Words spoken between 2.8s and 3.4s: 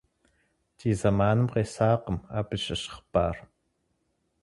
хъыбар.